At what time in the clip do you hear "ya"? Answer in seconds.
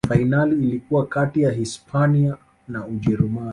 1.41-1.51